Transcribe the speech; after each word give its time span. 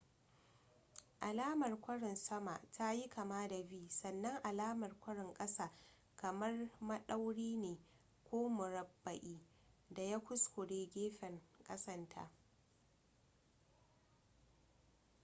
alamar 1.29 1.73
kwarin 1.81 2.15
sama 2.15 2.61
ta 2.71 2.93
yi 2.93 3.09
kama 3.09 3.47
da 3.47 3.55
v 3.63 3.89
sannan 3.89 4.39
alamar 4.43 4.99
kwarin 4.99 5.33
ƙasa 5.33 5.71
kamar 6.17 6.69
maɗauri 6.81 7.57
ne 7.57 7.77
ko 8.23 8.49
murabba'i 8.49 9.41
da 9.89 10.01
ya 10.03 10.19
kuskure 10.19 10.85
gefen 10.93 11.41
ƙasan 11.67 12.09
ta 12.09 12.31